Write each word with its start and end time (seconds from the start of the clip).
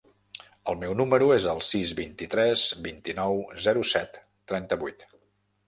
El 0.71 0.79
meu 0.83 0.95
número 1.01 1.27
es 1.35 1.45
el 1.51 1.61
sis, 1.67 1.91
vint-i-tres, 1.99 2.65
vint-i-nou, 2.89 3.39
zero, 3.69 3.87
set, 3.93 4.21
trenta-vuit. 4.53 5.11